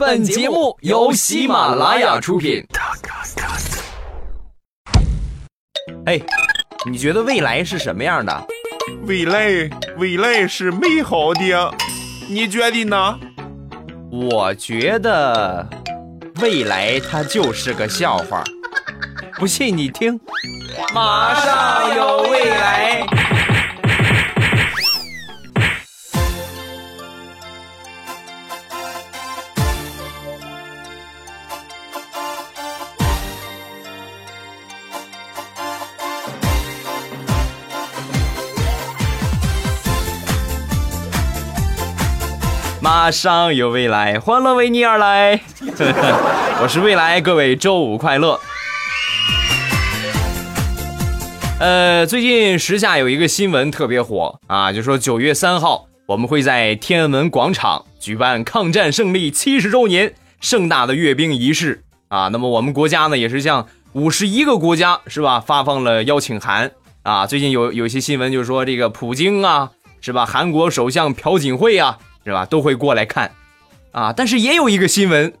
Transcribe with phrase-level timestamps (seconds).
[0.00, 2.66] 本节目由喜马拉雅出品。
[6.06, 6.18] 哎，
[6.90, 8.46] 你觉得未来是什么样的？
[9.02, 9.68] 未来，
[9.98, 11.74] 未来是美好的，
[12.30, 13.20] 你觉得呢？
[14.10, 15.68] 我觉得
[16.40, 18.42] 未来它就是个笑话，
[19.34, 20.18] 不信你听，
[20.94, 23.06] 马上有未来。
[43.02, 45.40] 马上有未来，欢乐为你而来。
[46.60, 48.38] 我是未来，各位周五快乐。
[51.58, 60.12] 呃，最近时下有一个新闻特别火啊，就说九月三号我们会在天安门广场举办抗战胜利七十周年
[60.42, 62.28] 盛大的阅兵仪式啊。
[62.28, 67.26] 那么我们国家呢，也是向五十一个国家是吧发放了邀请函啊。
[67.26, 69.70] 最近有有些新闻，就说这个普京啊，
[70.02, 70.26] 是吧？
[70.26, 71.96] 韩国首相朴槿惠啊。
[72.24, 72.44] 是吧？
[72.46, 73.30] 都会过来看，
[73.92, 74.12] 啊！
[74.12, 75.32] 但是也有一个新闻，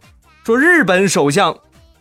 [0.44, 1.56] 说日本首相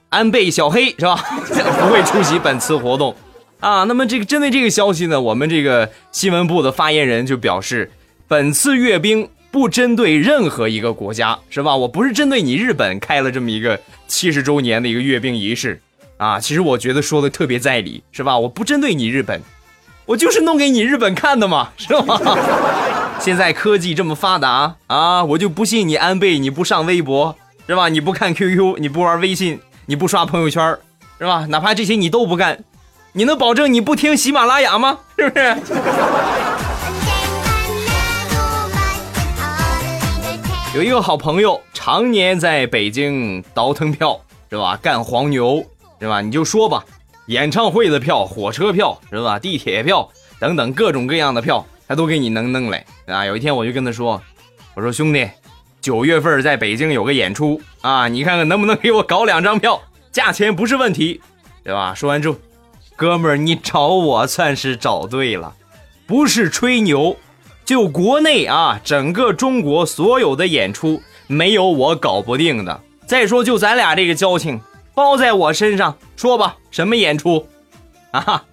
[0.09, 1.15] 安倍小黑是吧，
[1.79, 3.15] 不会出席本次活动，
[3.59, 3.83] 啊。
[3.83, 7.91] 那么这个针对这个消息呢，我们这个新闻部的发言人就表示，
[8.27, 11.75] 本次阅兵不针对任何一个国家，是吧？
[11.75, 15.81] 我不是针对你日本开了这么一个七十周年的一个阅兵仪式，
[16.17, 16.39] 啊。
[16.39, 18.37] 其实我觉得说的特别在理，是吧？
[18.39, 19.41] 我不针对你日本，
[20.09, 22.19] 我就是弄给你日本看的嘛，是吧？
[23.21, 27.35] 现在科技这么发达啊，我就不信你安倍你不上微博
[27.67, 27.89] 是吧？
[27.89, 30.75] 你不看 QQ，你不玩微信，你不刷朋友圈
[31.19, 31.45] 是吧？
[31.49, 32.63] 哪怕这些你都不干，
[33.13, 34.97] 你能保证你不听喜马拉雅吗？
[35.15, 35.57] 是不是？
[40.73, 44.75] 有一个好朋友常年在北京倒腾票是吧？
[44.81, 45.63] 干黄牛
[46.01, 46.19] 是吧？
[46.21, 46.83] 你就说吧，
[47.29, 49.39] 演唱会的票、火车票是吧？
[49.39, 51.65] 地铁票等等各种各样的票。
[51.87, 53.25] 他都给你能弄来啊！
[53.25, 54.21] 有一天我就跟他说
[54.77, 55.27] ：“我说兄弟，
[55.81, 59.81] 九月份在北京有个演出啊，你看看能不能给我搞两张票，
[60.11, 61.19] 价钱不是问题，
[61.63, 62.37] 对吧？”说完之后，
[62.95, 65.55] 哥们儿，你找我算是找对了，
[66.05, 67.17] 不是吹牛，
[67.65, 72.81] 就国内啊，整个中国所有的演出没有我搞不定的。
[73.07, 74.61] 再说就咱俩这个交情，
[74.99, 75.95] 包在我身上。
[76.17, 77.47] 说吧，什么演出？
[78.11, 78.43] 啊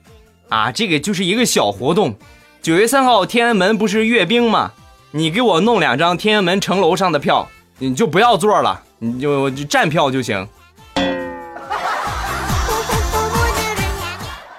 [0.49, 2.15] 啊，这个就是一个小活动。
[2.63, 4.71] 九月三号，天安门不是阅兵吗？
[5.11, 7.49] 你给我弄两张天安门城楼上的票，
[7.79, 10.49] 你就不要座了，你就站票就行。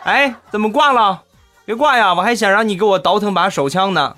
[0.03, 1.21] 哎，怎么挂了？
[1.63, 4.15] 别挂呀，我还想让你给我倒腾把手枪呢。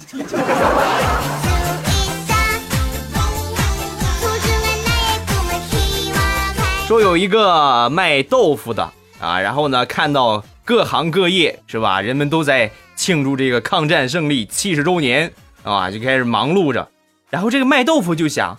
[6.90, 12.72] 说有一个卖豆腐的啊，然后呢，看到各行各业是吧，人们都在。
[12.96, 15.32] 庆祝这个抗战胜利七十周年
[15.64, 16.90] 啊，就开始忙碌着。
[17.30, 18.58] 然后这个卖豆腐就想，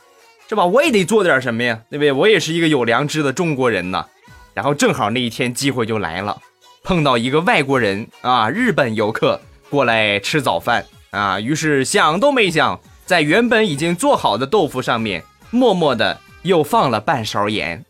[0.49, 0.65] 是吧？
[0.65, 2.13] 我也得做点什么呀，对不对？
[2.13, 4.07] 我也是一个有良知的中国人呢。
[4.55, 6.39] 然后正好那一天机会就来了，
[6.85, 9.39] 碰到一个外国人啊，日本游客
[9.69, 11.39] 过来吃早饭啊。
[11.41, 17.85] 于是想都没想，在原本已经做好的豆腐上面，默默的又放了半勺盐。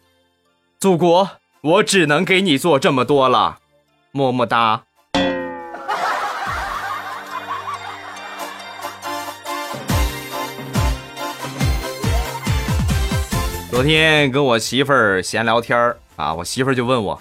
[0.80, 1.28] 祖国，
[1.60, 3.58] 我只能给你做这么多了，
[4.12, 4.84] 么么哒。
[13.70, 17.20] 昨天跟我媳妇儿闲聊天儿啊，我媳妇儿就问我：“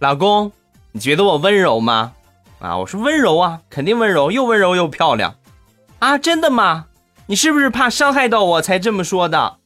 [0.00, 0.52] 老公，
[0.92, 2.12] 你觉得我温柔吗？”
[2.60, 5.34] 啊，我说温柔啊，肯定温柔，又温柔又漂亮。
[5.98, 6.88] 啊，真的吗？
[7.24, 9.56] 你是不是怕伤害到我才这么说的？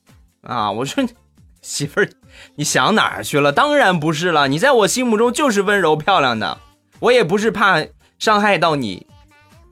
[0.42, 1.04] 啊，我说
[1.60, 2.08] 媳妇儿，
[2.56, 3.52] 你想哪儿去了？
[3.52, 6.58] 当然不是了，你在我心目中就是温柔漂亮的。
[7.00, 7.84] 我也不是怕
[8.18, 9.06] 伤害到你，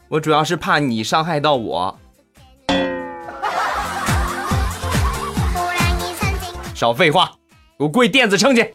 [0.09, 1.99] 我主要是怕你伤害到我。
[6.75, 7.32] 少废话，
[7.79, 8.75] 给我跪电子秤去！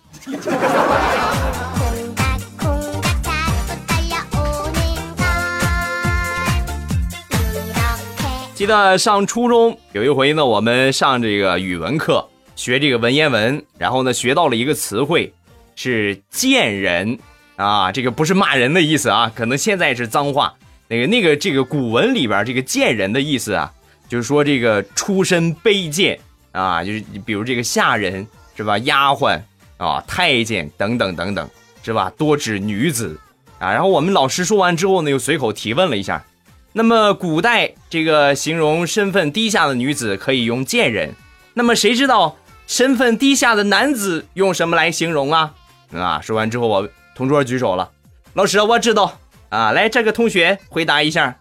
[8.54, 12.26] 记得上初中有一回呢，我们上这个语文课，
[12.56, 15.34] 学这个文言文，然后呢学到了一个词汇，
[15.76, 17.20] 是“贱人”
[17.58, 20.54] 啊，这个不是骂人的意思啊，可能现在是脏话。
[20.88, 23.72] 那个那个这个古文里边这个“贱人”的意思啊，
[24.08, 26.20] 就是说这个出身卑贱。
[26.52, 28.26] 啊，就是比如这个下人
[28.56, 29.38] 是吧，丫鬟
[29.76, 31.50] 啊，太监等等等等
[31.84, 33.20] 是吧，多指女子
[33.60, 33.74] 啊。
[33.74, 36.26] 然后我们老师说完之后呢，又随口提问了一下，
[36.72, 41.14] 那么古代这个形容身份低下的女子可以用贱人，
[41.54, 45.54] 那么谁知道身份低下的男子用什么来形容啊？
[45.94, 47.92] 啊，说完之后，我同桌举手了，
[48.34, 49.20] 老师，我知道
[49.50, 51.38] 啊，来，这个同学回答一下，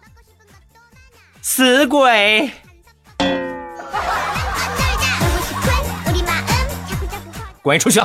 [1.43, 2.51] 死鬼。
[7.63, 7.99] 滚出去！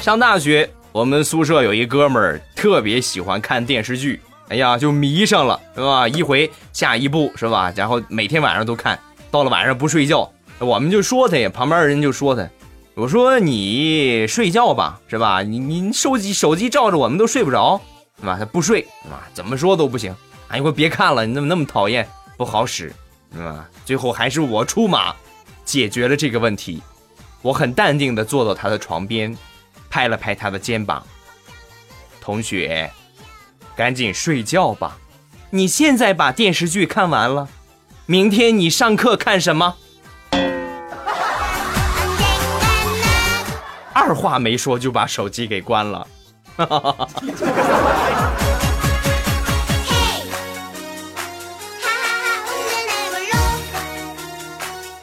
[0.00, 6.06] 上大学，我们宿舍有一哥们儿特别喜欢看电视剧，哎呀，就迷上了，是吧？
[6.06, 7.72] 一回下一部，是吧？
[7.74, 8.96] 然后每天晚上都看，
[9.32, 12.48] 到了晚上不睡觉，我们就说他呀，旁边人就说他，
[12.94, 15.42] 我说你睡觉吧，是吧？
[15.42, 17.80] 你你手机手机照着我们都睡不着，
[18.20, 18.36] 是吧？
[18.38, 19.28] 他不睡，是吧？
[19.34, 20.14] 怎么说都不行，
[20.46, 22.94] 哎，我别看了，你怎么那么讨厌，不好使，
[23.34, 23.68] 是吧？
[23.84, 25.12] 最后还是我出马，
[25.64, 26.80] 解决了这个问题。
[27.42, 29.36] 我很淡定地坐到他的床边。
[29.90, 31.04] 拍了拍他的肩膀，
[32.22, 32.88] 同学，
[33.74, 34.96] 赶紧睡觉吧。
[35.50, 37.48] 你现在把电视剧看完了，
[38.06, 39.74] 明天你上课看什么？
[43.92, 46.06] 二话没说就把手机给关了。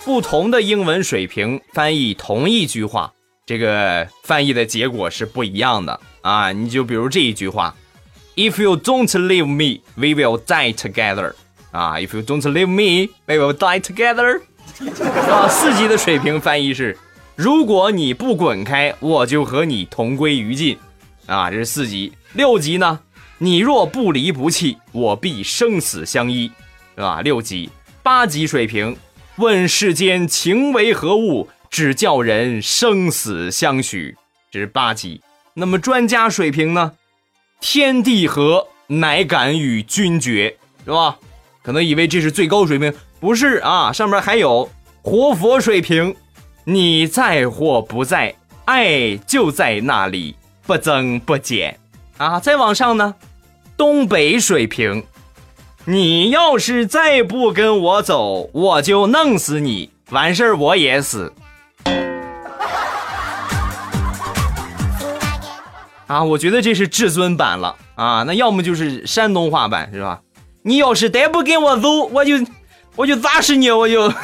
[0.06, 3.14] 不同的英文水平翻译同一句话。
[3.50, 6.52] 这个翻译的结果是不一样的啊！
[6.52, 7.76] 你就比如这一句话
[8.36, 11.34] ：“If you don't leave me, we will die together。”
[11.74, 14.42] 啊，“If you don't leave me, we will die together。”
[15.34, 16.96] 啊，四级的水平翻译是
[17.36, 20.78] ：“如果你不滚开，我就和你同归于尽。”
[21.26, 22.14] 啊，这是四级。
[22.34, 23.00] 六级呢
[23.40, 26.52] ？“你若不离不弃，我必生死相依。”
[26.96, 27.22] 是吧？
[27.22, 27.72] 六级。
[28.04, 28.96] 八级水平
[29.38, 34.16] ：“问世间情为何物？”只叫人生死相许，
[34.52, 35.22] 这是八级。
[35.54, 36.94] 那么专家水平呢？
[37.60, 41.18] 天地合，乃敢与君绝，是吧？
[41.62, 44.70] 可能以为这是最高水平，不是啊，上面还有
[45.02, 46.16] 活佛水平。
[46.64, 48.34] 你在或不在，
[48.66, 51.78] 爱就在那里，不增不减
[52.18, 52.40] 啊。
[52.40, 53.16] 再往上呢，
[53.76, 55.04] 东北水平。
[55.86, 61.34] 你要是再不跟我走，我就弄死你，完事儿我也死。
[66.10, 68.24] 啊，我觉得这是至尊版了啊！
[68.26, 70.20] 那要么就是山东话版，是吧？
[70.64, 72.34] 你要是再不跟我走，我就
[72.96, 73.70] 我就砸死你！
[73.70, 74.12] 我就。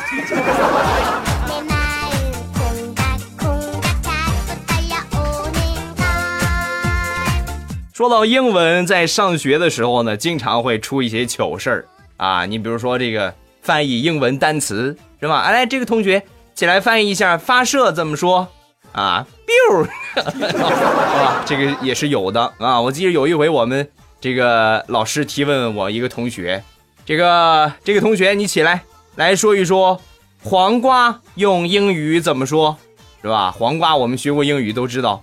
[7.93, 11.85] 说到英文，在上学的时候呢，经常会出一些糗事儿
[12.17, 12.47] 啊。
[12.47, 15.41] 你比如说这个翻译英文单词是吧？
[15.41, 16.23] 哎，这个同学
[16.55, 18.47] 起来翻译一下“发射”怎么说
[18.95, 19.87] 啊？biu。
[20.15, 22.79] 啊，这个也是有的啊！
[22.79, 23.87] 我记得有一回，我们
[24.21, 26.63] 这个老师提问我一个同学，
[27.05, 28.83] 这个这个同学你起来
[29.15, 29.99] 来说一说，
[30.41, 32.77] 黄瓜用英语怎么说，
[33.21, 33.51] 是吧？
[33.51, 35.21] 黄瓜我们学过英语都知道，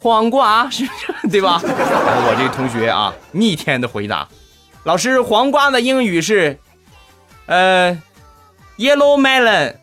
[0.00, 0.84] 黄瓜是
[1.30, 1.60] 对吧？
[1.64, 4.28] 然后我这个同学啊，逆天的回答，
[4.82, 6.58] 老师，黄瓜的英语是，
[7.46, 7.96] 呃
[8.76, 9.76] ，yellow melon。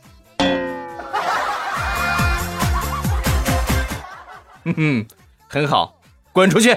[4.65, 5.05] 哼哼，
[5.47, 5.95] 很好，
[6.31, 6.75] 滚出去！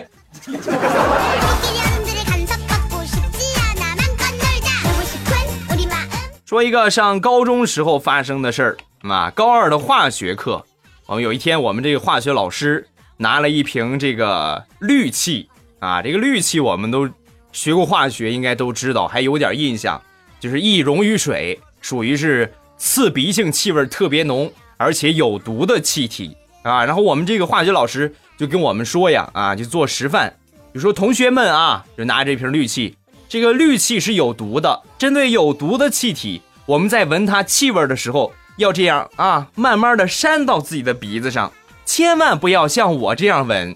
[6.44, 8.76] 说一个上高中时候发生的事儿
[9.08, 10.62] 啊，高二的化学课，
[11.06, 12.86] 我们有一天，我们这个化学老师
[13.16, 15.48] 拿了一瓶这个氯气
[15.78, 17.08] 啊，这个氯气我们都
[17.52, 19.98] 学过化学，应该都知道，还有点印象，
[20.38, 26.36] 就是易溶于水，属于是刺鼻性气味特别浓，而且有毒的气体。
[26.68, 30.34] 啊，然后我们这个化学老师就跟我们说呀，啊，就做示范，
[30.74, 32.94] 就说同学们啊，就拿这瓶氯气，
[33.26, 41.50] 这个氯气是有毒的，针对有毒的气体，我们在闻它气味的时候，要这样啊，慢慢的扇到自己的鼻子上，
[41.86, 43.74] 千万不要像我这样闻。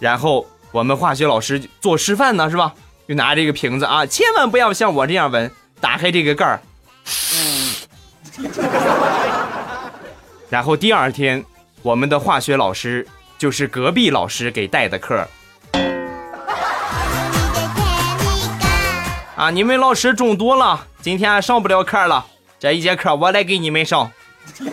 [0.00, 2.74] 然后我们化学老师做示范呢，是吧？
[3.08, 5.48] 就拿这个瓶子啊，千万不要像我这样闻，
[5.80, 6.60] 打开这个盖儿，
[10.50, 11.44] 然后第二天。
[11.82, 13.06] 我们的化学老师
[13.38, 15.28] 就是隔壁老师给带的课。
[19.36, 22.26] 啊，你们老师中毒了，今天上不了课了。
[22.58, 24.10] 这一节课我来给你们上。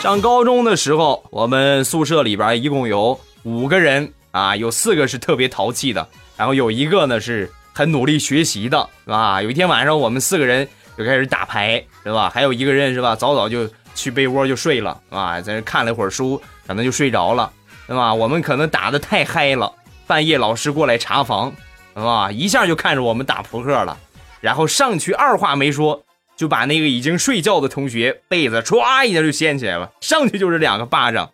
[0.00, 7.52] 上高中的时候，我们宿舍里边一共有五个人啊，有四个是特别淘气的，然后有一个呢是。
[7.78, 9.40] 很努力学习的是吧？
[9.40, 12.28] 有一天晚上，我们四个人就开始打牌，是吧？
[12.28, 13.14] 还有一个人是吧？
[13.14, 17.52] 早早就去被窝就睡了啊，在那看了一会儿书，可能就睡着了，
[17.86, 18.12] 对吧？
[18.12, 19.72] 我们可能打的太嗨了，
[20.08, 21.52] 半夜老师过来查房，
[21.94, 22.32] 是吧？
[22.32, 23.96] 一下就看着我们打扑克了，
[24.40, 26.02] 然后上去二话没说，
[26.36, 31.30] 就把那个已经睡觉的同学被子唰一下就掀起来了，上去就是两个巴掌，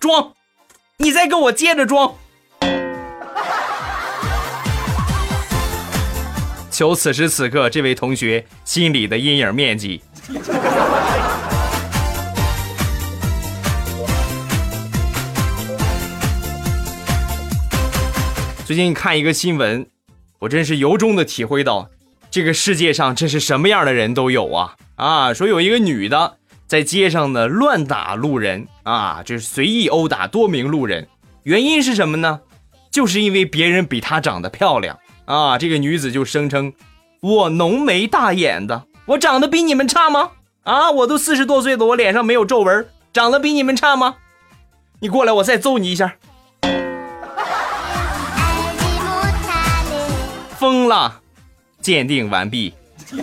[0.00, 0.32] 装，
[0.96, 2.12] 你再给我接着装。
[6.76, 10.02] 求此时此刻这位同学心里的阴影面积。
[18.66, 19.86] 最近看一个新闻，
[20.40, 21.88] 我真是由衷的体会到，
[22.30, 24.74] 这个世界上真是什么样的人都有啊！
[24.96, 31.08] 啊，说有一个女的在街上呢乱打路人啊，就是随意殴打多名路人，
[31.44, 32.40] 原因是什么呢？
[32.90, 35.58] 就是因为别人比她长得漂亮啊！
[35.58, 36.72] 这个女子就声称
[37.20, 40.30] ：“我浓眉大眼的，我长得比你们差吗？
[40.62, 44.16] 啊，我都四十多岁了，我脸上没有皱纹，长得比你们差吗？
[45.00, 46.14] 你过来，我再揍你一下。”
[50.56, 51.20] 疯了！
[51.80, 52.72] 鉴定完毕。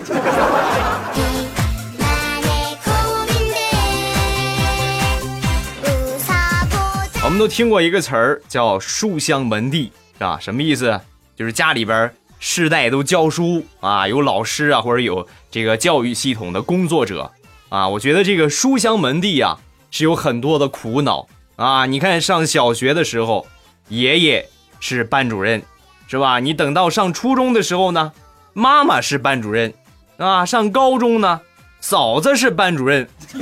[7.24, 10.38] 我们都听过一个词儿叫“书香门第”，是吧？
[10.38, 11.00] 什么意思？
[11.36, 17.30] 就是家里边世代都教书啊，有老师啊，或者有这个教育系统的工作者
[17.68, 17.88] 啊。
[17.88, 19.58] 我觉得这个书香门第啊，
[19.90, 21.26] 是有很多的苦恼
[21.56, 21.86] 啊。
[21.86, 23.46] 你看上小学的时候，
[23.88, 24.48] 爷爷
[24.80, 25.62] 是班主任。
[26.06, 26.38] 是吧？
[26.38, 28.12] 你等到上初中的时候呢，
[28.52, 29.72] 妈妈是班主任，
[30.18, 31.40] 啊，上高中呢，
[31.80, 33.38] 嫂子是班主任， 是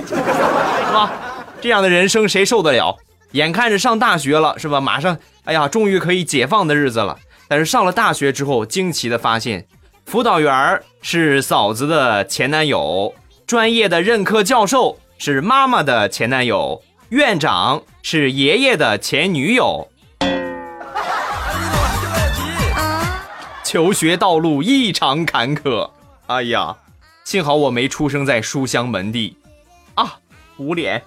[0.94, 1.10] 吧？
[1.60, 2.96] 这样的人生谁受得了？
[3.32, 4.80] 眼看着上大学了，是吧？
[4.80, 7.18] 马上，哎呀，终于可以解放的日子了。
[7.48, 9.66] 但是上了大学之后，惊奇的发现，
[10.06, 13.14] 辅导员是嫂子的前男友，
[13.46, 19.88] 专业的任课教授是妈妈的前男友，院长是爷爷的前女友。
[23.64, 25.90] 求学道路异常坎坷，
[26.26, 26.76] 哎呀，
[27.24, 29.36] 幸好我没出生在书香门第，
[29.94, 30.18] 啊，
[30.58, 31.02] 捂脸。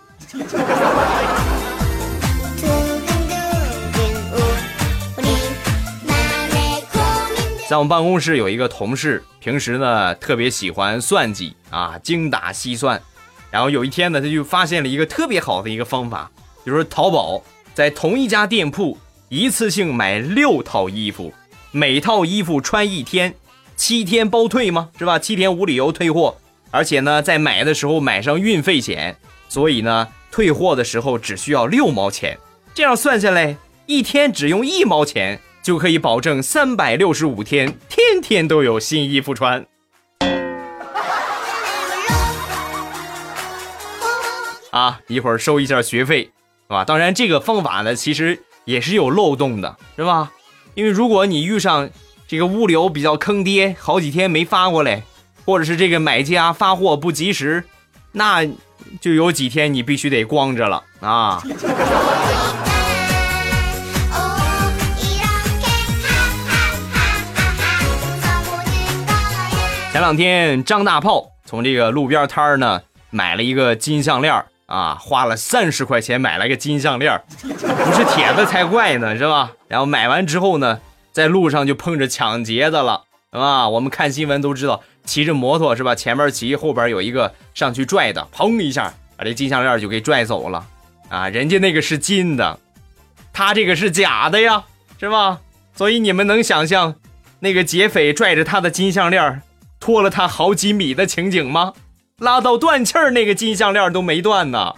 [7.67, 13.01] 在我们办公室有一个同事，平时呢特别喜欢算计啊，精打细算。
[13.49, 16.29] 然后有一天呢，他就发现了一个特别好的一个方法，
[16.63, 17.43] 就是淘宝
[17.73, 18.95] 在同一家店铺
[19.29, 21.33] 一次性买六套衣服。
[21.71, 23.33] 每套衣服穿一天，
[23.75, 24.89] 七天包退吗？
[24.99, 25.17] 是吧？
[25.17, 26.37] 七天无理由退货，
[26.69, 29.17] 而且呢，在买的时候买上运费险，
[29.49, 32.37] 所以呢，退货的时候只需要六毛钱。
[32.75, 33.57] 这样算下来，
[33.87, 39.65] 一天只用一毛钱就可以保证三百六十五天，天天都有新衣服穿。
[44.69, 46.85] 啊，一会儿收一下学费，是吧？
[46.85, 50.31] 当然，这个方法呢，其实也是有漏洞的，是吧？
[50.75, 51.89] 因为如果你遇上
[52.27, 55.01] 这个物流比较坑爹，好几天没发过来，
[55.45, 57.63] 或者是这个买家发货不及时，
[58.11, 58.45] 那
[59.01, 61.41] 就有几天你必须得光着了啊！
[69.95, 79.53] 前两天张大炮从这个路边摊儿呢买了一个金项链啊，花了三十块钱买了个金项链不是铁的才怪呢，是吧？
[79.69, 80.81] 然后买完之后呢，
[81.13, 83.69] 在路上就碰着抢劫的了，是吧？
[83.69, 85.95] 我们看新闻都知道，骑着摩托是吧？
[85.95, 90.65] 前面骑，后边有一个上去拽的，砰一下把这金项链就给拽走了，
[91.07, 92.59] 啊，人家那个是金的，
[93.31, 94.65] 他这个是假的呀，
[94.99, 95.39] 是吧？
[95.73, 96.95] 所以你们能想象
[97.39, 99.41] 那个劫匪拽着他的金项链
[99.79, 101.73] 拖了他好几米的情景吗？
[102.19, 104.73] 拉到断气儿，那个金项链都没断呢。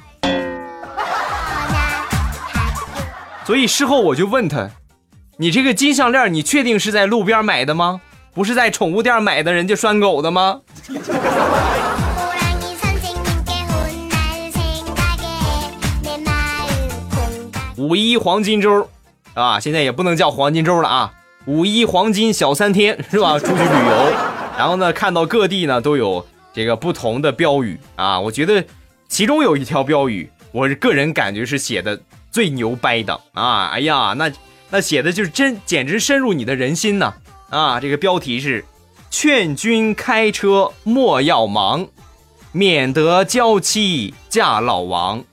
[3.45, 4.71] 所以事后我就问他
[5.37, 8.01] ：“你这个金项链，你确定是在路边买的吗？
[8.33, 10.61] 不是在宠物店买的，人家拴狗的吗？”
[17.77, 18.89] 五一黄金周，
[19.35, 21.13] 啊，现在也不能叫黄金周了啊，
[21.45, 23.37] 五一黄金小三天是吧？
[23.37, 24.13] 出去旅游，
[24.57, 26.25] 然后呢，看到各地呢都有。
[26.53, 28.65] 这个不同的标语啊，我觉得
[29.07, 33.67] 其中有一条标语，我个人感觉是写的最牛掰的啊！
[33.67, 34.31] 哎呀，那
[34.71, 37.13] 那写的就是真，简直深入你的人心呐！
[37.51, 38.65] 啊，这个标题是
[39.11, 41.85] “劝君开车莫要忙，
[42.51, 45.23] 免得娇妻嫁老王”。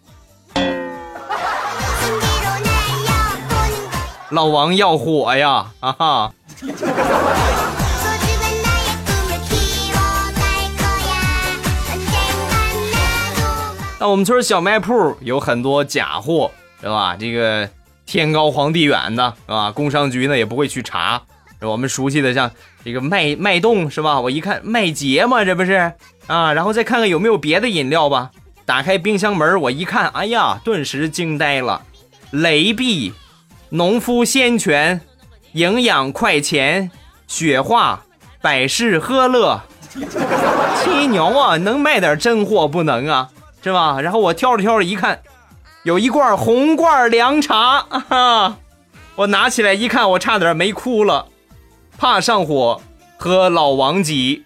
[4.29, 5.73] 老王要火呀！
[5.81, 6.35] 啊哈。
[14.07, 17.17] 我们村小卖铺有很多假货，是吧？
[17.19, 17.69] 这个
[18.05, 19.71] 天高皇帝远的，是吧？
[19.71, 21.23] 工商局呢也不会去查。
[21.61, 22.51] 我们熟悉的像
[22.85, 24.21] 这个脉脉动，是吧？
[24.21, 25.93] 我一看麦杰嘛，这不是
[26.27, 26.53] 啊？
[26.53, 28.31] 然后再看看有没有别的饮料吧。
[28.67, 31.83] 打开冰箱门，我一看，哎呀，顿时惊呆了。
[32.31, 33.15] 雷碧、
[33.71, 35.01] 农夫鲜泉、
[35.53, 36.91] 营养快钱、
[37.27, 38.03] 雪花、
[38.43, 39.63] 百事喝乐，
[40.83, 43.31] 亲牛啊，能卖点真货不能啊？
[43.65, 43.99] 是吧？
[43.99, 45.23] 然后我挑着挑着一看，
[45.85, 48.59] 有一罐红罐凉茶，啊，
[49.17, 51.29] 我拿起来一看，我差点没哭了，
[51.97, 52.83] 怕上火，
[53.17, 54.45] 喝老王吉。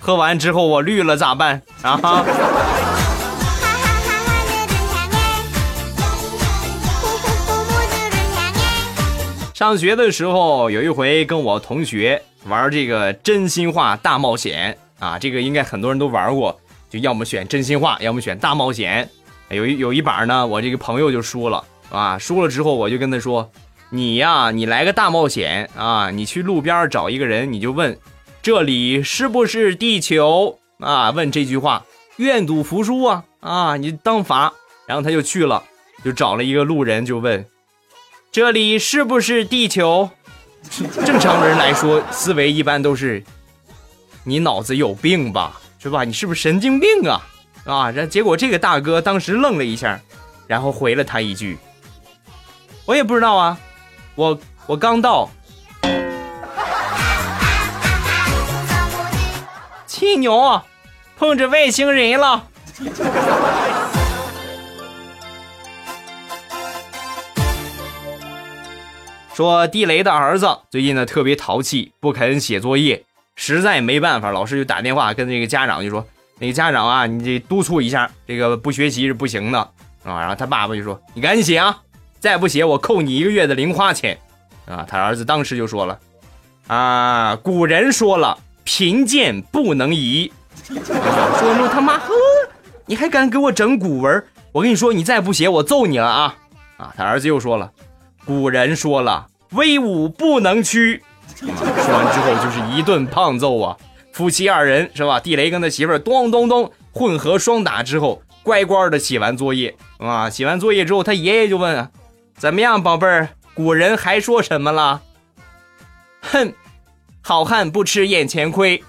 [0.00, 2.24] 喝完之后我绿了咋办啊？
[9.60, 19.06] 上学的时候有一回跟我同学玩这个真心话大冒险啊，这个应该很多人都玩过，就要么选真心话，要么选大冒险。
[19.50, 23.50] 有一有一把呢，我这个朋友就输了啊，输了之后我就跟他说
[23.92, 27.94] ：“你呀，你来个大冒险啊，你去路边找一个人，你就问。”
[28.40, 31.10] 这里是不是地球啊？
[31.10, 31.84] 问这句话，
[32.16, 33.76] 愿赌服输啊啊！
[33.76, 34.54] 你当罚，
[34.86, 35.62] 然后他就去了，
[36.02, 37.44] 就找了一个路人，就问：
[38.32, 40.08] 这里是不是地球？
[41.04, 43.24] 正常人来说，思维一般都是：
[44.22, 46.04] 你脑子有病吧，是吧？
[46.04, 47.20] 你是不是神经病啊？
[47.64, 47.90] 啊！
[47.90, 50.00] 然结果这个大哥当时愣了一下，
[50.46, 51.58] 然后回了他一句：
[52.84, 53.58] 我也不知道啊，
[54.14, 55.28] 我我刚到。
[59.86, 60.62] 气牛
[61.18, 62.46] 碰着外星人了。
[69.40, 73.02] 说地雷的儿子最近呢特别淘气，不肯写作业，
[73.36, 76.06] 实在没办法，老师就打电话跟那个家长就说
[76.38, 79.58] ：“那个家长啊，你这督促一下，这个不学习是不行的
[80.04, 81.74] 啊。”然后他爸爸就说：“你赶紧写啊，
[82.18, 84.18] 再不写我扣你一个月的零花钱。”
[84.68, 85.98] 啊，他儿子当时就说了
[86.68, 90.30] ：“啊，古人说了。”贫贱不能移，
[90.66, 92.12] 说说他妈呵，
[92.84, 94.22] 你还敢给我整古文？
[94.52, 96.36] 我跟你说，你再不写，我揍你了啊！
[96.76, 97.72] 啊，他儿子又说了，
[98.26, 101.02] 古人说了，威武不能屈。
[101.36, 103.76] 说完之后就是一顿胖揍啊！
[104.12, 105.18] 夫妻二人是吧？
[105.20, 110.28] 地雷跟他媳妇儿咚咚咚混合双打之后，乖乖的写完作业啊！
[110.28, 111.90] 写完作业之后，他爷爷就问啊，
[112.36, 113.30] 怎么样，宝贝儿？
[113.54, 115.02] 古人还说什么了？
[116.20, 116.52] 哼。
[117.22, 118.82] 好汉不吃眼前亏。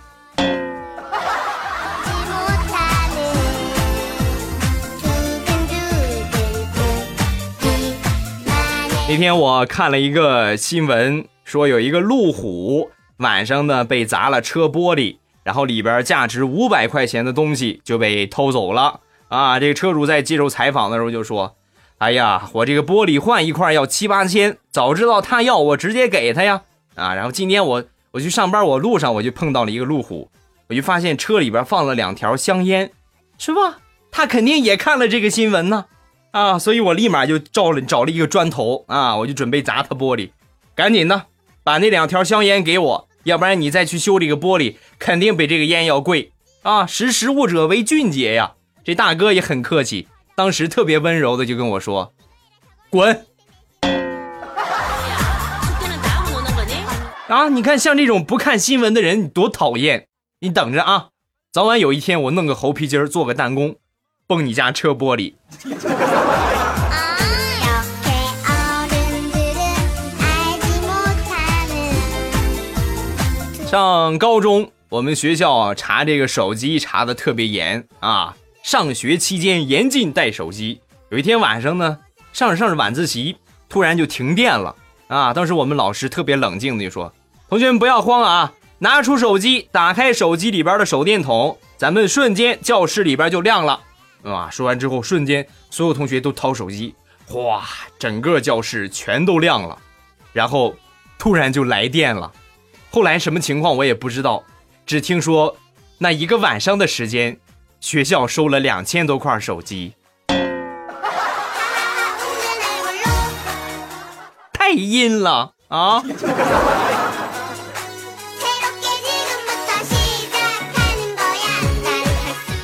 [9.12, 19.02] 那天我看了一个新闻，说有一个路虎晚上呢被砸了车玻璃，然后里边价值五百块钱的东西就被偷走了。
[19.28, 21.58] 啊，这个车主在接受采访的时候就说
[22.00, 26.62] ：“哎呀，我这个玻璃换一块要七八千，早知道他要我直接给他呀。”
[26.95, 27.84] 啊，然后今天我。
[28.12, 30.30] 我去上班，我路上我就碰到了一个路虎，
[30.69, 32.91] 我就发现车里边放了两条香烟，
[33.38, 33.80] 是吧？
[34.10, 35.86] 他肯定也看了这个新闻呢，
[36.60, 40.32] 所以我立马就照了找了一个砖头啊，我就准备砸他玻璃，
[40.74, 41.26] 赶紧的
[41.63, 46.86] 把那两条香烟给我，要不然你再去修这个玻璃，肯定比这个烟要贵啊！
[46.86, 52.13] 识时务者为俊杰呀，这大哥也很客气，当时特别温柔的就跟我说，
[52.89, 53.26] 滚。
[57.28, 57.50] 啊！
[57.50, 60.08] 你看，像这种不看新闻的人，你多讨厌！
[60.39, 61.10] 你等着啊，
[61.52, 63.76] 早晚有一天我弄个猴皮筋做个弹弓，
[64.28, 65.36] 崩你家车玻璃。
[73.71, 80.81] 上高中，我们学校查这个手机查的特别严啊，上学期间严禁带手机。
[81.10, 81.97] 有一天晚上呢，
[82.34, 83.38] 上着上着晚自习，
[83.69, 84.75] 突然就停电了
[85.07, 85.34] 啊！
[85.34, 87.13] 当时我们老师特别冷静的说。
[87.47, 88.51] 同学们不要慌啊！
[88.79, 93.79] 拿出手机，打开手机里边的手电筒，咱们瞬间教室里边就亮了，
[94.23, 94.49] 啊！
[94.51, 96.93] 说完之后，瞬间所有同学都掏手机，
[97.25, 97.63] 哗，
[97.97, 99.77] 整个教室全都亮了。
[100.34, 100.75] 然后
[101.17, 102.29] 突然就来电了，
[102.93, 104.43] 后来什么情况我也不知道，
[104.86, 105.56] 只听说
[105.99, 107.39] 那一个晚上的时间，
[107.80, 109.93] 学校收了两千多块手机，
[114.51, 116.04] 太阴了啊！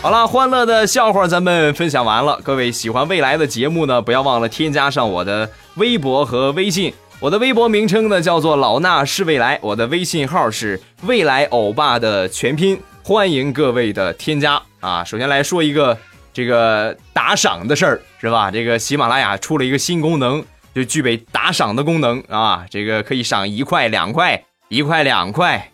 [0.03, 2.41] 好了，欢乐的笑话咱们分享完了。
[2.43, 6.93] 各位喜欢未来的节目呢，不要忘了添加上我的微博和微信。
[7.19, 12.79] 我的微博名称呢叫做老衲是未来，我的微信号是未来欧巴的全拼。
[13.01, 15.03] 欢迎各位的添加啊！
[15.03, 15.97] 首先来说一个
[16.31, 18.51] 这个打赏的事儿，是吧？
[18.51, 22.65] 这个喜马拉雅出了一个新功能，就具备打赏的功能啊！
[22.69, 25.71] 这个可以赏一块、两块、一块、两块、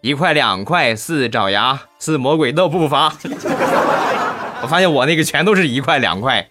[0.00, 3.12] 一块、两块，四爪牙，四魔鬼的步伐。
[4.62, 6.48] 我发现我那个全都是一块、两块，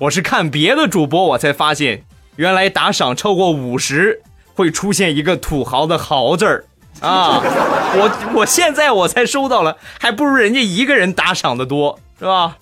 [0.00, 2.02] 我是看别的主播我才发现，
[2.36, 4.20] 原来打赏超过五十
[4.54, 6.64] 会出现一个土豪的豪字儿。
[7.00, 12.56] 啊， 我我现在我才收到了，还不如人家一个人打赏的多，是吧？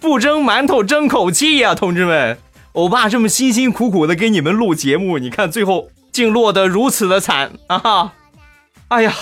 [0.00, 2.38] 不蒸馒头争口气呀，同志们！
[2.72, 8.12] 欧巴这么辛辛苦苦的给你们录节目，你看最后竟落得如此的惨啊！
[8.88, 9.12] 哎呀，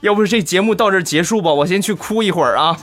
[0.00, 2.78] 要不是这节目到这结束吧，我先去哭一会儿啊！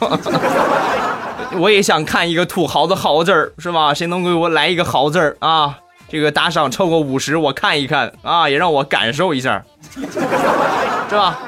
[1.58, 3.94] 我也想看一个土豪的豪字儿，是吧？
[3.94, 5.80] 谁能给我来一个豪字儿啊？
[6.14, 9.66] 这个打赏超过五十，我看一看啊，也让我感受一下。
[11.10, 11.40] 是吧？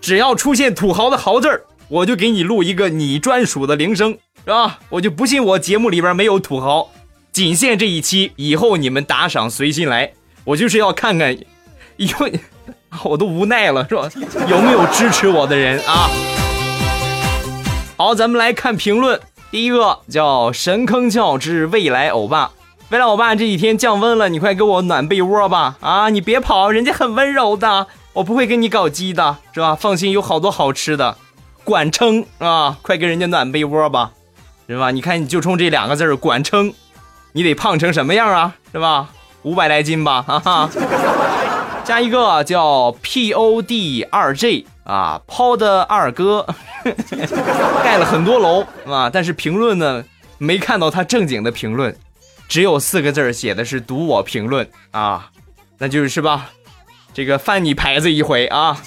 [0.00, 4.78] 只要出现土豪的豪字儿，我就给你录一个你专属的铃声，是吧？
[4.90, 6.88] 我就不信我节目里边没有土豪，
[7.32, 10.12] 仅限这一期，以后你们打赏随心来。
[10.44, 11.36] 我就是要看看，
[11.96, 12.08] 有
[13.02, 14.08] 我都无奈了，是吧？
[14.46, 16.08] 有没有支持我的人啊？
[17.96, 19.20] 好，咱们来看评论。
[19.50, 22.52] 第一个叫神坑教之未来欧巴，
[22.92, 25.76] 未来我爸这几天降温了，你快给我暖被窝吧！
[25.80, 27.86] 啊，你别跑，人家很温柔的。
[28.12, 29.74] 我不会跟你搞基的，是吧？
[29.74, 31.16] 放心，有好多好吃的，
[31.64, 32.76] 管撑啊！
[32.82, 34.10] 快给人家暖被窝吧，
[34.68, 34.90] 是吧？
[34.90, 36.74] 你看，你就冲这两个字儿“管撑”，
[37.32, 38.56] 你得胖成什么样啊？
[38.72, 39.08] 是吧？
[39.40, 40.68] 五百来斤吧，哈哈。
[41.84, 46.46] 加一个叫 P O D 二 J 啊，抛的二哥，
[47.82, 50.04] 盖了很多楼啊，但是评论呢，
[50.36, 51.96] 没看到他正经的评论，
[52.52, 55.30] 只有四个字写的是“读我评论”啊，
[55.78, 56.50] 那就是是吧？
[57.14, 58.78] 这个翻你牌子一回啊！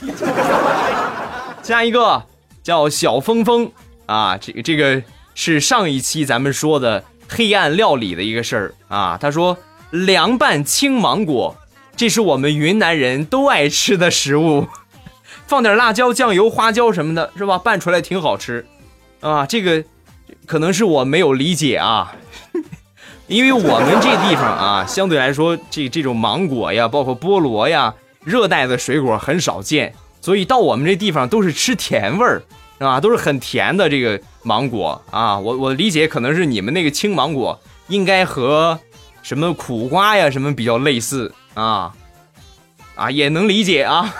[1.64, 2.24] 下一个
[2.62, 3.72] 叫小峰峰
[4.06, 5.02] 啊，这个这个
[5.34, 9.18] 是上一期咱们说的黑暗料理的一个事儿啊。
[9.20, 9.58] 他说
[9.90, 11.58] 凉拌青芒果，
[11.96, 14.68] 这是我们云南人都爱吃的食物，
[15.48, 17.58] 放点辣椒、酱油、花椒什么的，是吧？
[17.58, 18.64] 拌出来挺好吃
[19.22, 19.44] 啊。
[19.48, 19.84] 这个
[20.46, 22.16] 可能是我没有理解啊，
[23.28, 27.94] 因为我们这地方啊，相对来说这这种芒果呀，包括菠萝呀。
[28.24, 32.42] 热带的水果很少见，所以到我们这地方都是吃甜味儿，
[32.80, 33.00] 啊？
[33.00, 35.38] 都是很甜的这个芒果啊。
[35.38, 38.80] 我我理解可能是你们那个青芒果应该和
[39.22, 41.94] 什么苦瓜呀什么比较类似啊
[42.96, 44.12] 啊，也能理解啊。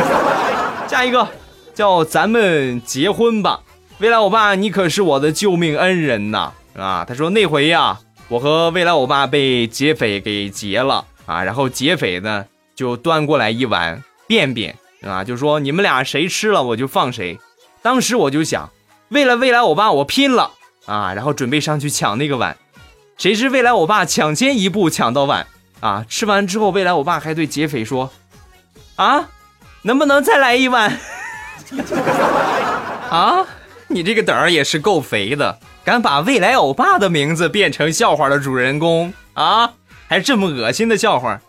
[0.88, 1.28] 下一个
[1.74, 3.60] 叫咱们结婚吧，
[3.98, 7.04] 未来我爸你可是我的救命恩人呐啊！
[7.06, 12.44] 他说那回呀，我和未来欧巴被劫匪给劫了啊，然后劫匪呢。
[12.74, 17.38] 就端过来一碗便便啊，就说你们俩谁吃了我就放谁。
[17.80, 18.70] 当时我就想，
[19.08, 20.50] 为了未来欧巴我拼了
[20.84, 22.54] 啊，然后准备上去抢那个碗。
[23.16, 25.46] 谁知未来欧巴抢先一步抢到碗
[25.80, 28.10] 啊，吃完之后未来欧巴还对劫匪说
[28.96, 29.30] ：“啊，
[29.80, 31.00] 能不能再来一碗？”
[33.08, 33.46] 啊，
[33.88, 39.72] 你这个胆儿也是够肥的，敢把未来欧巴的名字变成笑话的主人公啊，
[40.08, 41.40] 还这么恶心的笑话。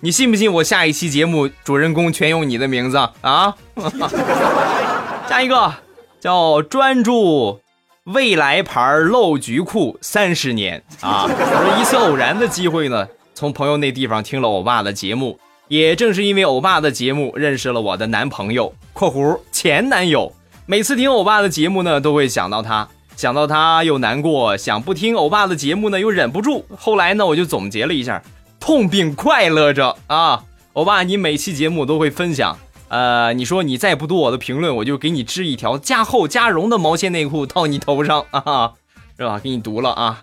[0.00, 3.56] 你信不信我下一期节目主人公全用你的名字啊？
[5.26, 5.72] 下一个
[6.20, 7.62] 叫专注
[8.04, 11.24] 未来牌漏菊裤三十年啊！
[11.26, 20.34] 我说一次偶然的机会呢，从朋友那地方听了欧巴的节目，也正是因为欧巴的节目认识了我的男朋友（括弧前男友）。
[20.66, 26.64] 每次听欧巴的节目呢，都会想到他，想到他又难过，想不听欧巴的节目呢又忍不住。
[26.78, 28.22] 后来呢，我就总结了一下。
[28.58, 38.72] 痛并快乐着啊，欧巴，你每期节目都会分享，呃，你说你再不读我的评论，我就给你织一条加厚加绒的毛线内裤套你头上啊，
[39.16, 39.38] 是吧？
[39.38, 40.20] 给你读了啊，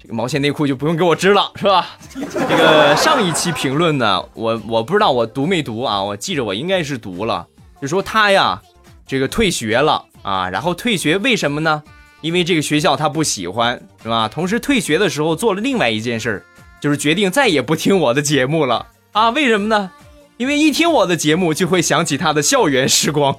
[0.00, 1.88] 这个毛线内裤就不用给我织了，是吧？
[2.14, 7.46] 这个上一期评论呢，我我不知道我读没读啊，我记着我应该是读了，
[7.82, 8.62] 就说他呀，
[9.06, 11.82] 这个退学了啊，然后退学为什么呢？
[12.24, 14.26] 因为这个学校他不喜欢，是吧？
[14.26, 16.42] 同时退学的时候做了另外一件事儿。
[16.80, 19.28] 就是决定再也不听我的节目了啊？
[19.30, 19.90] 为什么呢？
[20.38, 23.34] 因为一听我的节目就会想起他的校园时光，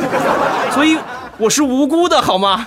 [0.72, 0.96] 所以
[1.38, 2.66] 我是无辜的，好吗？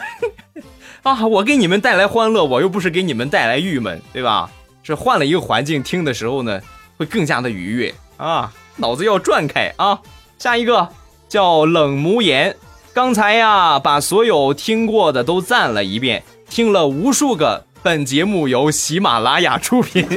[1.01, 4.49] 啊，我给你们带来欢乐，我又不是给你们带来郁闷，对吧？
[4.83, 6.61] 是换了一个环境听的时候呢，
[6.97, 9.99] 会更加的愉悦啊，脑子要转开啊。
[10.39, 10.87] 下一个
[11.27, 12.55] 叫冷无言，
[12.97, 17.63] 刚才呀把所有听过的都赞了一遍，听了无数个。
[17.83, 20.07] 本节目由喜马拉雅出品。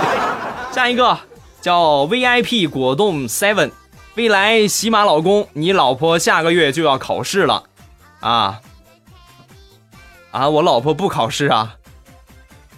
[0.70, 1.20] 下一个
[1.62, 3.70] 叫 VIP 果冻 Seven，
[4.14, 7.62] 未来喜马老公，你老婆下个月就要考试了，
[8.20, 8.60] 啊
[10.30, 11.76] 啊，我老婆不考试啊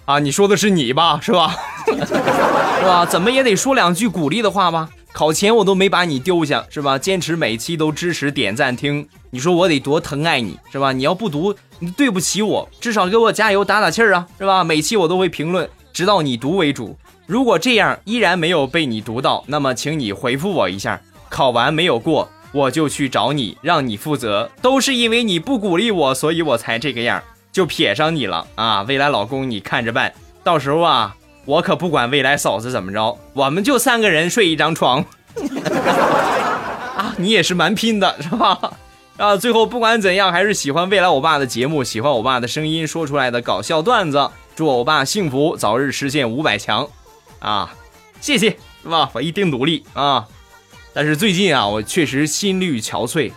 [0.04, 1.18] 啊，你说的是你吧？
[1.20, 1.56] 是吧？
[1.90, 3.04] 是吧？
[3.04, 4.90] 怎么也得说两句鼓励的话吧？
[5.12, 6.96] 考前我都没把你丢下，是吧？
[6.96, 10.92] 坚持每期都支持点赞听，你说我得多疼爱你，是吧？
[10.92, 14.62] 你要不读，你对不起我，至少给我加油打打气儿啊，是吧？
[14.62, 16.96] 每期我都会评论，直到你读为主。
[17.26, 21.00] 如果这样依然没有被你读到，那么请你回复我一下。
[21.28, 24.50] 考完没有过，我就去找你，让你负责。
[24.62, 28.82] 都是因为你不鼓励我，所以我才这个样，就撇上你了啊！
[28.82, 30.12] 未来老公，你看着办。
[30.42, 31.16] 到时候啊。
[31.50, 35.04] 我可不管未来嫂子怎么着，我们就三个人睡一张床。
[36.94, 38.56] 啊，你也是蛮拼的，是吧？
[39.16, 44.30] 啊，最后不管怎样，还是喜欢未来我爸的节目，喜欢我爸的声音说出来的搞笑段子。
[44.54, 46.86] 祝我爸幸福，早日实现五百强。
[47.40, 47.74] 啊，
[48.20, 48.50] 谢谢，
[48.84, 49.10] 是吧？
[49.12, 50.28] 我一定努力啊。
[50.92, 53.32] 但是最近啊，我确实心力憔悴，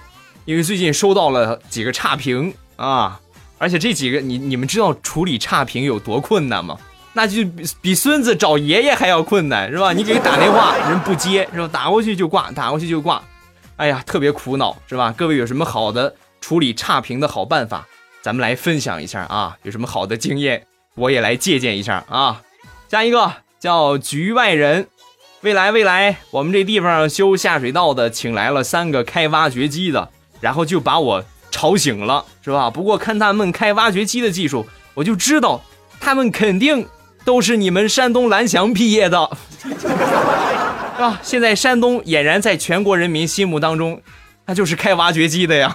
[0.45, 3.19] 因为最近收到了几个差评啊，
[3.57, 6.77] 而且这几个，你你们知道处理差评有多困难吗？
[7.15, 9.93] 那就比比孙子找爷爷还要困难，是吧？
[9.93, 11.69] 你给打电话，人不接，是吧？
[11.71, 13.21] 打过去就挂，打过去就挂，
[13.75, 15.13] 哎呀，特别苦恼，是吧？
[15.15, 17.87] 各位有什么好的处理差评的好办法，
[18.23, 19.55] 咱们来分享一下啊！
[19.61, 22.41] 有什么好的经验，我也来借鉴一下啊！
[22.89, 24.87] 下一个叫局外人，
[25.41, 30.09] 未来未来，我们这地方修下水道的，请来了三个开挖掘机的，
[30.41, 32.71] 然后就把我吵醒了，是吧？
[32.71, 35.61] 不过看他们开挖掘机的技术，我就知道
[35.99, 36.87] 他们肯定。
[37.25, 39.29] 都是你们山东蓝翔毕业的，
[40.97, 41.19] 啊！
[41.23, 44.01] 现在山东俨然在全国人民心目当中，
[44.45, 45.73] 那就是开挖掘机的呀。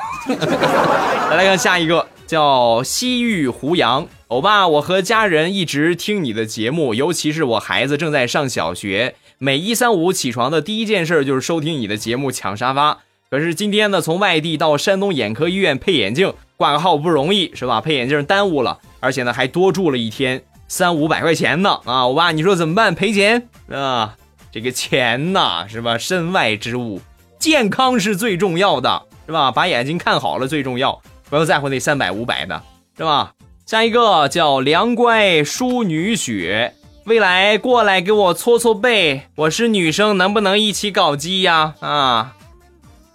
[1.30, 4.68] 来 来看下一个，叫西域胡杨欧巴。
[4.68, 12.98] 我和家人一直听你的节目，尤其是我孩子正在上小学，每一三五起床的第一件事就是收听你的节目抢沙发。
[13.30, 17.80] 可是今天呢，从外地到山东眼科医院配眼镜，挂个号不容易是吧？
[17.80, 20.42] 配眼镜耽误了，而且呢还多住了一天。
[20.68, 22.06] 三五百块钱呢啊！
[22.06, 22.94] 我爸，你说怎么办？
[22.94, 24.14] 赔钱啊！
[24.52, 25.96] 这个钱呐，是吧？
[25.96, 27.00] 身外之物，
[27.38, 29.50] 健康是最重要的，是吧？
[29.50, 31.00] 把眼睛看好了最重要，
[31.30, 32.62] 不要在乎那三百五百的，
[32.98, 33.32] 是吧？
[33.64, 41.74] 下一个叫梁乖淑女雪，未来过来给我搓搓背，我是女生，能不能一起搞基呀？
[41.80, 42.34] 啊！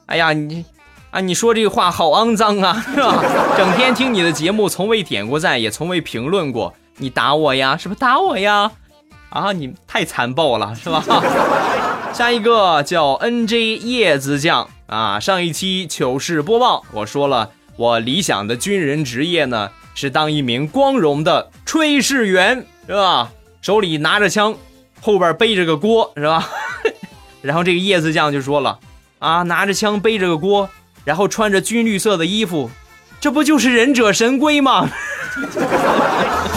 [0.08, 0.66] 哎呀，你
[1.12, 3.24] 啊，你说这个话好肮脏啊，是吧？
[3.56, 6.74] 整天听你的节目，从未点过赞，也从未评论过。
[7.04, 7.76] 你打我呀？
[7.76, 8.72] 是不是打我呀？
[9.30, 11.04] 啊，你太残暴了，是吧？
[12.14, 15.20] 下一个叫 N J 叶子酱啊。
[15.20, 23.32] 上一期糗事播报，我说了，我理想的军人职业呢是当一名光荣的炊事员，是吧？
[23.62, 24.56] 手里拿着枪，
[25.02, 26.48] 后边背着个锅，是吧？
[27.42, 28.80] 然后这个叶子酱就说了
[29.20, 30.70] 啊，拿着枪背着个锅，
[31.04, 32.70] 然后穿着军绿色的衣服，
[33.20, 34.90] 这不就是忍者神龟吗？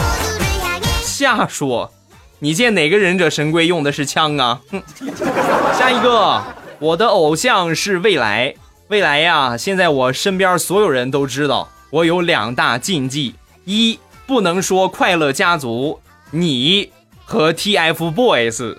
[1.17, 1.91] 瞎说！
[2.39, 4.61] 你见哪个忍者神龟用的是枪啊？
[4.69, 4.83] 哼！
[5.73, 6.43] 下一个，
[6.77, 8.53] 我的偶像是未来。
[8.89, 13.33] 未来呀，现在我身边所有人都知道我有两大禁忌：
[13.65, 15.99] 一不能说快乐家族，
[16.29, 16.91] 你
[17.25, 18.77] 和 TFBOYS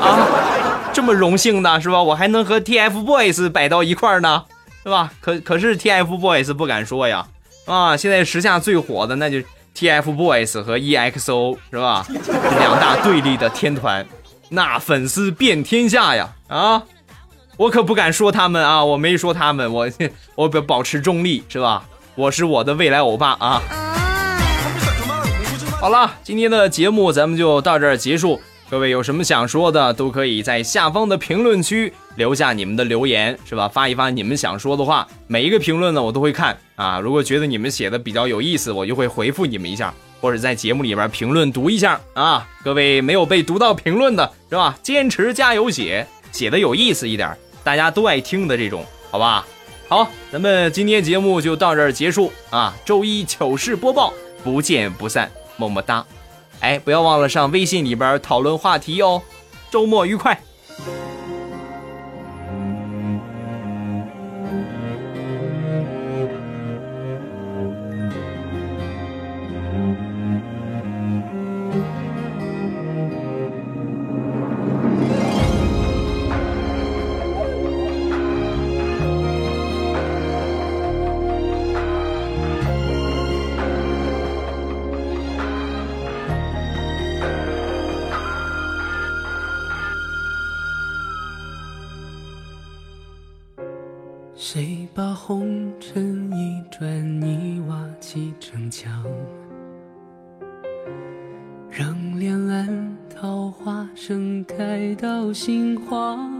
[0.00, 2.02] 啊，这么荣幸的是吧？
[2.02, 4.42] 我还能和 TFBOYS 摆到一块儿呢，
[4.82, 5.12] 是吧？
[5.20, 7.28] 可可是 TFBOYS 不敢说呀。
[7.66, 9.38] 啊，现在时下最火的那就。
[9.76, 12.06] TFBOYS 和 EXO 是吧？
[12.58, 14.06] 两大对立的天团，
[14.48, 16.30] 那粉丝遍天下呀！
[16.48, 16.82] 啊，
[17.58, 19.88] 我可不敢说他们啊，我没说他们，我
[20.34, 21.84] 我保保持中立是吧？
[22.14, 23.60] 我是我的未来欧巴啊！
[25.78, 28.40] 好了，今天的节目咱们就到这儿结束。
[28.68, 33.68] 各位有什么想说的，都可以在下方的评论区留下你们的留言，是吧？
[33.68, 36.98] 发一发你们想说的话，每一个评论呢我都会看啊。
[36.98, 42.44] 如果觉得你们写的比较有意思，我就会回复你们一下，或者在节目里边评论读一下啊。
[42.64, 44.76] 各位没有被读到评论的是吧？
[44.82, 49.46] 坚持加油写，写的有意思一点，大家都爱听的这种，好吧？
[49.88, 52.74] 好，咱们今天节目就到这儿结束啊。
[52.84, 56.04] 周一糗事播报，不见不散，么么哒。
[56.60, 59.22] 哎，不要忘了上微信里边讨论话题哦！
[59.70, 60.40] 周末愉快。
[97.68, 99.02] 瓦砌成墙
[101.70, 106.30] 让两岸桃花盛开到心慌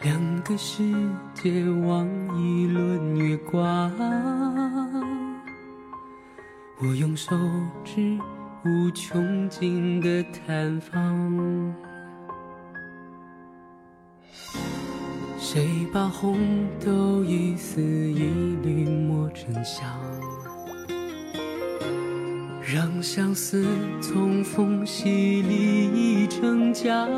[0.00, 0.82] 两个世
[1.34, 2.06] 界望
[2.38, 3.90] 一轮月光
[6.80, 7.36] 我用手
[7.84, 8.18] 指
[8.64, 11.93] 无穷尽的探访。
[15.54, 16.36] 谁把红
[16.84, 18.24] 豆一丝一
[18.60, 19.88] 缕磨成香，
[22.60, 23.64] 让相思
[24.00, 27.08] 从缝隙里溢成江。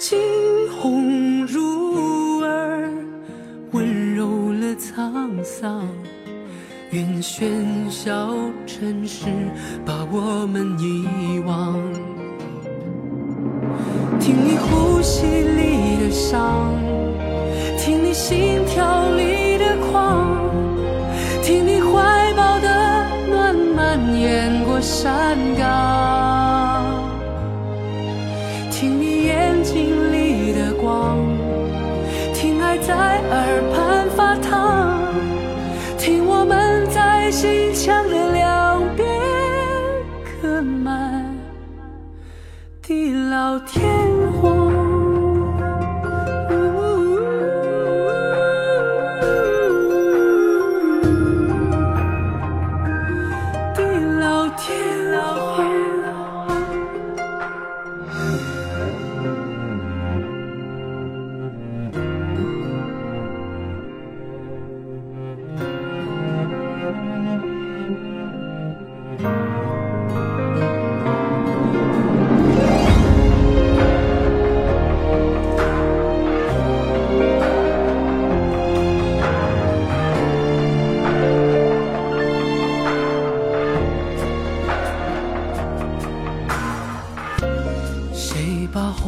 [0.00, 0.18] 惊
[0.80, 2.92] 鸿入耳，
[3.70, 5.86] 温柔了沧桑。
[6.90, 8.34] 愿喧嚣
[8.66, 9.26] 尘世
[9.86, 12.17] 把我们遗忘。
[14.28, 16.74] 听你呼吸里的伤，
[17.78, 20.28] 听你心跳里的狂，
[21.42, 22.68] 听你怀抱的
[23.30, 26.84] 暖蔓延过山岗，
[28.70, 31.16] 听你眼睛里的光，
[32.34, 32.94] 听爱在
[33.30, 34.98] 耳畔发烫，
[35.96, 39.08] 听我们在心墙的两边
[40.22, 41.34] 刻满
[42.82, 44.17] 地老天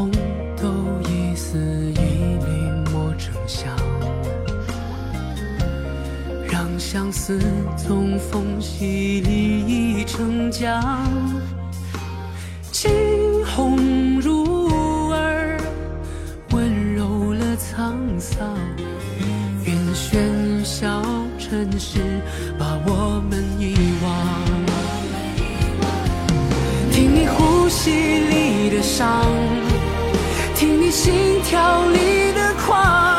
[0.00, 0.10] 红
[0.56, 0.66] 豆
[1.10, 3.68] 一丝一缕磨成香，
[6.50, 7.38] 让相思
[7.76, 10.82] 从缝隙里成浆。
[12.72, 12.90] 惊
[13.44, 15.60] 鸿入耳，
[16.52, 18.56] 温柔了沧桑。
[19.66, 21.02] 愿喧嚣
[21.38, 22.22] 尘世
[22.58, 24.10] 把我们遗忘。
[26.90, 29.26] 听你呼吸里的伤，
[30.90, 33.09] 心跳里的狂，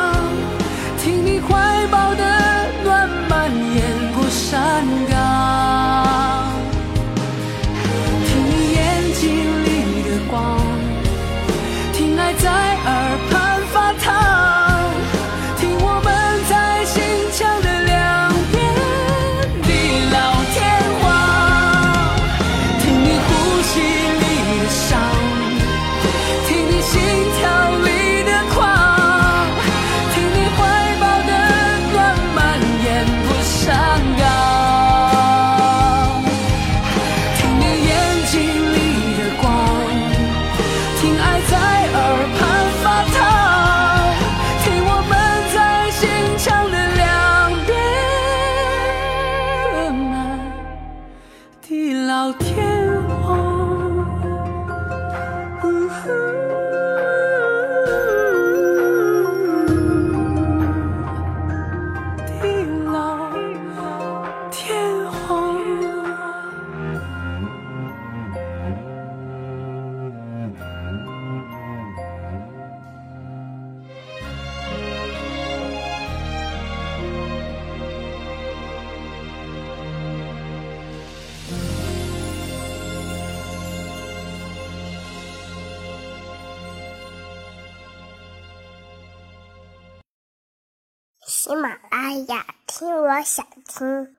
[93.12, 94.16] 我想听。